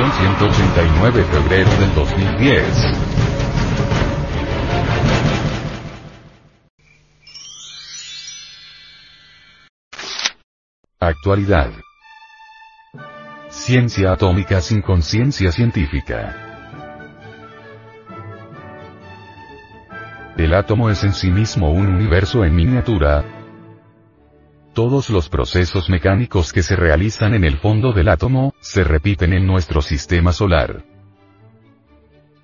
[0.00, 2.64] edición 189 febrero del 2010.
[11.00, 11.70] Actualidad.
[13.48, 16.36] Ciencia atómica sin conciencia científica.
[20.36, 23.39] El átomo es en sí mismo un universo en miniatura,
[24.80, 29.46] todos los procesos mecánicos que se realizan en el fondo del átomo, se repiten en
[29.46, 30.84] nuestro sistema solar.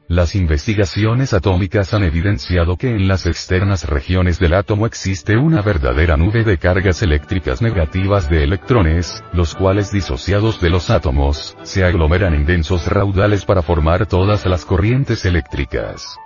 [0.07, 6.19] Las investigaciones atómicas han evidenciado que en las externas regiones del átomo existe una verdadera
[6.19, 12.35] nube de cargas eléctricas negativas de electrones, los cuales disociados de los átomos, se aglomeran
[12.35, 16.19] en densos raudales para formar todas las corrientes eléctricas.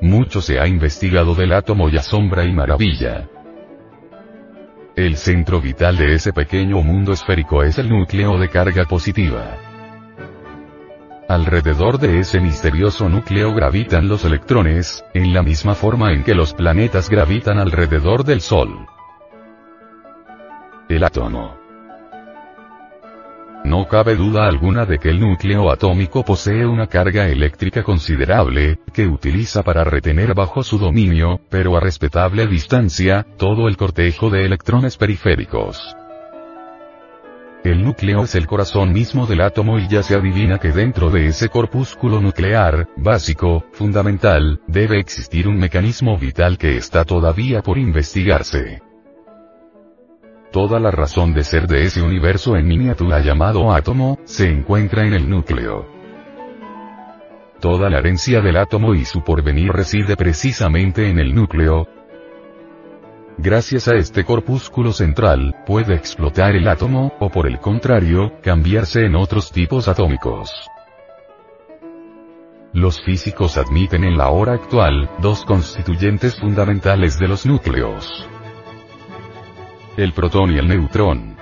[0.00, 3.28] Mucho se ha investigado del átomo y asombra y maravilla.
[4.98, 9.56] El centro vital de ese pequeño mundo esférico es el núcleo de carga positiva.
[11.28, 16.52] Alrededor de ese misterioso núcleo gravitan los electrones, en la misma forma en que los
[16.52, 18.88] planetas gravitan alrededor del Sol.
[20.88, 21.57] El átomo.
[23.64, 29.06] No cabe duda alguna de que el núcleo atómico posee una carga eléctrica considerable, que
[29.06, 34.96] utiliza para retener bajo su dominio, pero a respetable distancia, todo el cortejo de electrones
[34.96, 35.96] periféricos.
[37.64, 41.26] El núcleo es el corazón mismo del átomo y ya se adivina que dentro de
[41.26, 48.87] ese corpúsculo nuclear, básico, fundamental, debe existir un mecanismo vital que está todavía por investigarse.
[50.50, 55.12] Toda la razón de ser de ese universo en miniatura llamado átomo, se encuentra en
[55.12, 55.86] el núcleo.
[57.60, 61.86] Toda la herencia del átomo y su porvenir reside precisamente en el núcleo.
[63.36, 69.16] Gracias a este corpúsculo central, puede explotar el átomo, o por el contrario, cambiarse en
[69.16, 70.50] otros tipos atómicos.
[72.72, 78.28] Los físicos admiten en la hora actual, dos constituyentes fundamentales de los núcleos
[79.98, 81.36] el protón y el neutrón.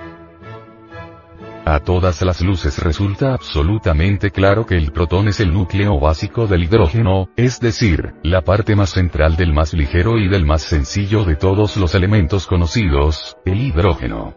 [1.63, 6.63] A todas las luces resulta absolutamente claro que el protón es el núcleo básico del
[6.63, 11.35] hidrógeno, es decir, la parte más central del más ligero y del más sencillo de
[11.35, 14.35] todos los elementos conocidos, el hidrógeno.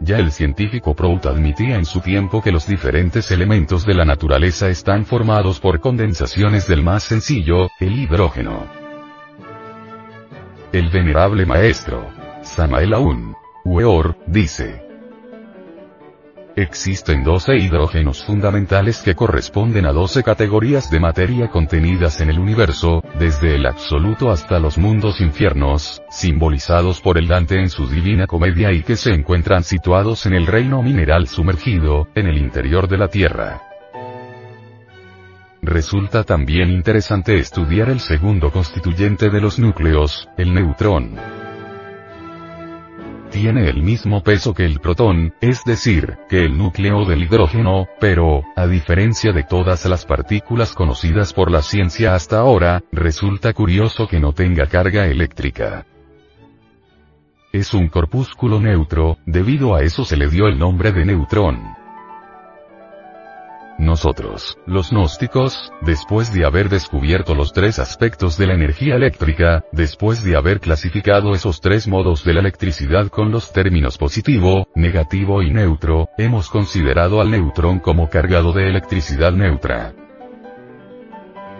[0.00, 4.68] Ya el científico Prout admitía en su tiempo que los diferentes elementos de la naturaleza
[4.68, 8.66] están formados por condensaciones del más sencillo, el hidrógeno.
[10.72, 12.13] El venerable maestro,
[12.44, 13.34] Samael Aun.
[13.64, 14.82] Weor, dice.
[16.56, 23.02] Existen 12 hidrógenos fundamentales que corresponden a 12 categorías de materia contenidas en el universo,
[23.18, 28.70] desde el absoluto hasta los mundos infiernos, simbolizados por el Dante en su Divina Comedia
[28.70, 33.08] y que se encuentran situados en el reino mineral sumergido, en el interior de la
[33.08, 33.62] Tierra.
[35.62, 41.43] Resulta también interesante estudiar el segundo constituyente de los núcleos, el neutrón
[43.34, 48.44] tiene el mismo peso que el protón, es decir, que el núcleo del hidrógeno, pero,
[48.54, 54.20] a diferencia de todas las partículas conocidas por la ciencia hasta ahora, resulta curioso que
[54.20, 55.84] no tenga carga eléctrica.
[57.52, 61.83] Es un corpúsculo neutro, debido a eso se le dio el nombre de neutrón.
[63.94, 70.24] Nosotros, los gnósticos, después de haber descubierto los tres aspectos de la energía eléctrica, después
[70.24, 75.52] de haber clasificado esos tres modos de la electricidad con los términos positivo, negativo y
[75.52, 79.94] neutro, hemos considerado al neutrón como cargado de electricidad neutra.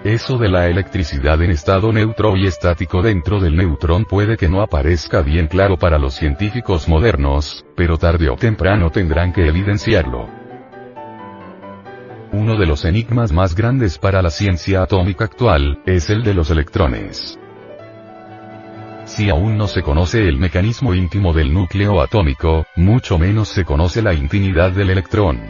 [0.02, 4.60] Eso de la electricidad en estado neutro y estático dentro del neutrón puede que no
[4.60, 10.43] aparezca bien claro para los científicos modernos, pero tarde o temprano tendrán que evidenciarlo.
[12.36, 16.50] Uno de los enigmas más grandes para la ciencia atómica actual, es el de los
[16.50, 17.38] electrones.
[19.04, 24.02] Si aún no se conoce el mecanismo íntimo del núcleo atómico, mucho menos se conoce
[24.02, 25.42] la intimidad del electrón.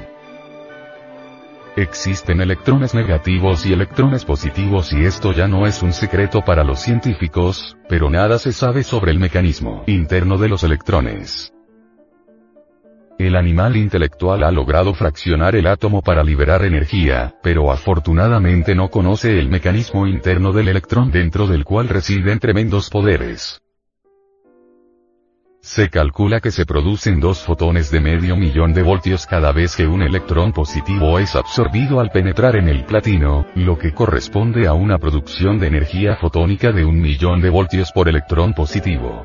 [1.75, 6.81] Existen electrones negativos y electrones positivos y esto ya no es un secreto para los
[6.81, 11.54] científicos, pero nada se sabe sobre el mecanismo interno de los electrones.
[13.19, 19.39] El animal intelectual ha logrado fraccionar el átomo para liberar energía, pero afortunadamente no conoce
[19.39, 23.61] el mecanismo interno del electrón dentro del cual residen tremendos poderes.
[25.61, 29.87] Se calcula que se producen dos fotones de medio millón de voltios cada vez que
[29.87, 34.99] un electrón positivo es absorbido al penetrar en el platino, lo que corresponde a una
[34.99, 39.25] producción de energía fotónica de un millón de voltios por electrón positivo.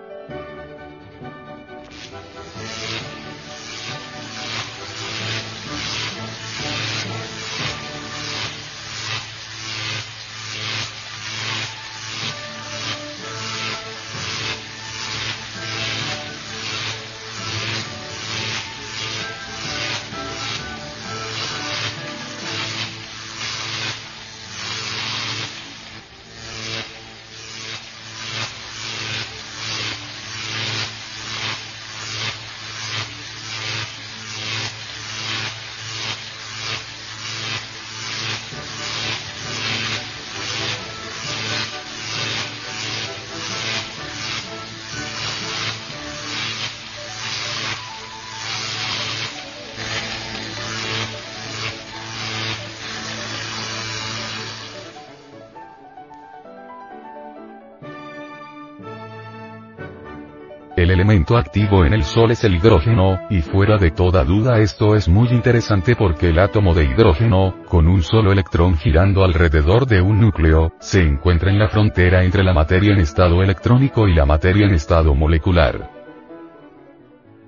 [60.84, 64.96] El elemento activo en el Sol es el hidrógeno, y fuera de toda duda esto
[64.96, 70.02] es muy interesante porque el átomo de hidrógeno, con un solo electrón girando alrededor de
[70.02, 74.26] un núcleo, se encuentra en la frontera entre la materia en estado electrónico y la
[74.26, 75.92] materia en estado molecular.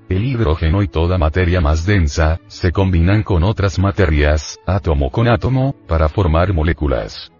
[0.10, 5.74] El hidrógeno y toda materia más densa, se combinan con otras materias, átomo con átomo,
[5.88, 7.31] para formar moléculas.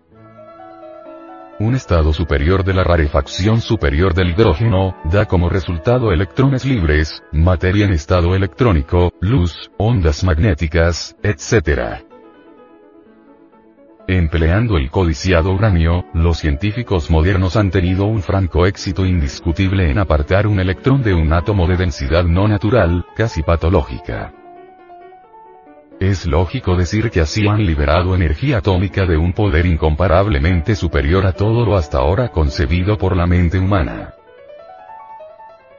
[1.62, 7.86] Un estado superior de la rarefacción superior del hidrógeno, da como resultado electrones libres, materia
[7.86, 12.02] en estado electrónico, luz, ondas magnéticas, etc.
[14.08, 20.48] Empleando el codiciado uranio, los científicos modernos han tenido un franco éxito indiscutible en apartar
[20.48, 24.34] un electrón de un átomo de densidad no natural, casi patológica.
[26.02, 31.34] Es lógico decir que así han liberado energía atómica de un poder incomparablemente superior a
[31.34, 34.16] todo lo hasta ahora concebido por la mente humana.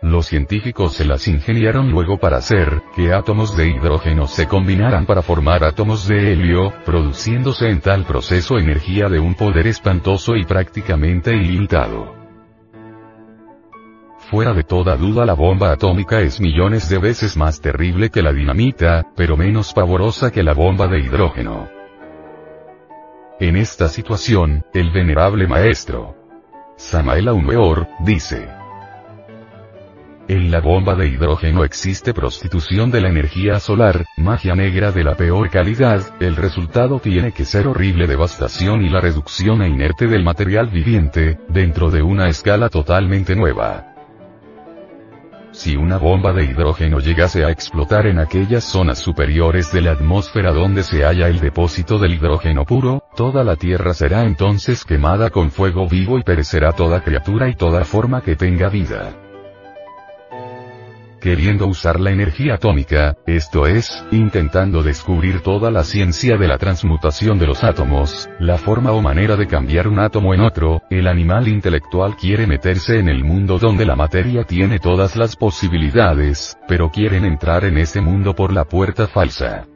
[0.01, 5.23] Los científicos se las ingeniaron luego para hacer que átomos de hidrógeno se combinaran para
[5.23, 11.35] formar átomos de helio, produciéndose en tal proceso energía de un poder espantoso y prácticamente
[11.35, 12.22] ilimitado.
[14.33, 18.33] Fuera de toda duda la bomba atómica es millones de veces más terrible que la
[18.33, 21.69] dinamita, pero menos pavorosa que la bomba de hidrógeno.
[23.39, 26.17] En esta situación, el venerable maestro
[26.79, 28.49] Samael Aumeor, dice,
[30.29, 35.15] en la bomba de hidrógeno existe prostitución de la energía solar, magia negra de la
[35.15, 40.25] peor calidad, el resultado tiene que ser horrible devastación y la reducción a inerte del
[40.25, 43.92] material viviente, dentro de una escala totalmente nueva.
[45.53, 50.53] Si una bomba de hidrógeno llegase a explotar en aquellas zonas superiores de la atmósfera
[50.53, 55.51] donde se halla el depósito del hidrógeno puro, toda la Tierra será entonces quemada con
[55.51, 59.32] fuego vivo y perecerá toda criatura y toda forma que tenga vida
[61.23, 67.39] queriendo usar la energía atómica, esto es, intentando descubrir toda la ciencia de la transmutación
[67.39, 71.47] de los átomos, la forma o manera de cambiar un átomo en otro, el animal
[71.47, 77.25] intelectual quiere meterse en el mundo donde la materia tiene todas las posibilidades, pero quieren
[77.25, 79.67] entrar en ese mundo por la puerta falsa.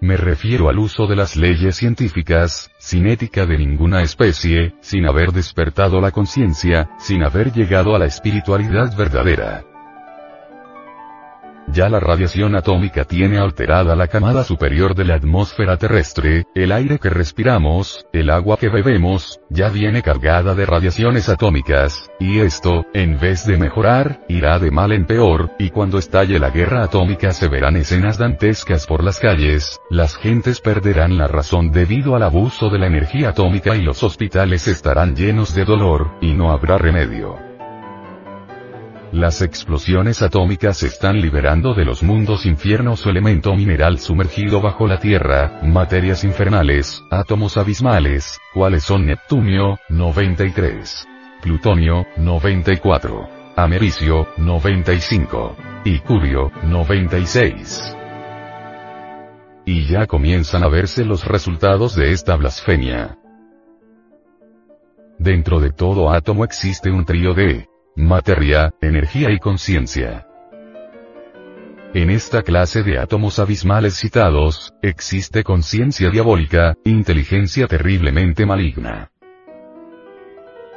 [0.00, 5.32] Me refiero al uso de las leyes científicas, sin ética de ninguna especie, sin haber
[5.32, 9.64] despertado la conciencia, sin haber llegado a la espiritualidad verdadera.
[11.78, 16.98] Ya la radiación atómica tiene alterada la camada superior de la atmósfera terrestre, el aire
[16.98, 23.20] que respiramos, el agua que bebemos, ya viene cargada de radiaciones atómicas, y esto, en
[23.20, 27.46] vez de mejorar, irá de mal en peor, y cuando estalle la guerra atómica se
[27.46, 32.80] verán escenas dantescas por las calles, las gentes perderán la razón debido al abuso de
[32.80, 37.47] la energía atómica y los hospitales estarán llenos de dolor, y no habrá remedio.
[39.12, 44.98] Las explosiones atómicas están liberando de los mundos infiernos su elemento mineral sumergido bajo la
[44.98, 51.08] Tierra, materias infernales, átomos abismales, cuales son Neptunio, 93.
[51.40, 53.28] Plutonio, 94.
[53.56, 55.56] Americio, 95.
[55.84, 57.96] Y Curio, 96.
[59.64, 63.16] Y ya comienzan a verse los resultados de esta blasfemia.
[65.18, 67.66] Dentro de todo átomo existe un trío de
[67.98, 70.24] materia, energía y conciencia.
[71.94, 79.10] En esta clase de átomos abismales citados, existe conciencia diabólica, inteligencia terriblemente maligna.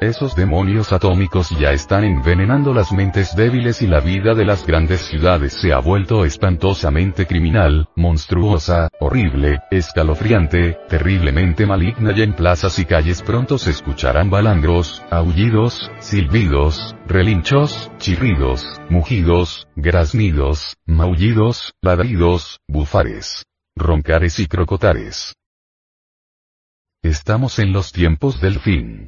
[0.01, 5.01] Esos demonios atómicos ya están envenenando las mentes débiles y la vida de las grandes
[5.01, 12.85] ciudades se ha vuelto espantosamente criminal, monstruosa, horrible, escalofriante, terriblemente maligna y en plazas y
[12.85, 24.39] calles pronto se escucharán balandros, aullidos, silbidos, relinchos, chirridos, mugidos, graznidos, maullidos, ladridos, bufares, roncares
[24.39, 25.35] y crocotares.
[27.03, 29.07] Estamos en los tiempos del fin.